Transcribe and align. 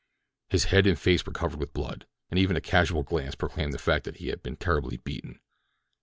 His 0.49 0.63
head 0.63 0.87
and 0.87 0.97
face 0.97 1.23
were 1.27 1.31
covered 1.31 1.59
with 1.59 1.75
blood—even 1.75 2.55
a 2.55 2.59
casual 2.59 3.03
glance 3.03 3.35
proclaimed 3.35 3.71
the 3.71 3.77
fact 3.77 4.03
that 4.05 4.15
he 4.17 4.29
had 4.29 4.41
been 4.41 4.55
terribly 4.55 4.97
beaten. 4.97 5.39